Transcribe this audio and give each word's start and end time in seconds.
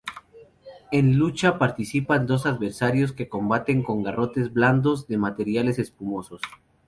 En 0.91 1.19
lucha 1.19 1.59
participan 1.59 2.25
dos 2.25 2.47
adversarios 2.47 3.11
que 3.13 3.29
combaten 3.29 3.83
con 3.83 4.01
garrotes 4.01 4.51
blandos 4.51 5.07
de 5.07 5.19
materiales 5.19 5.77
espumosos. 5.77 6.41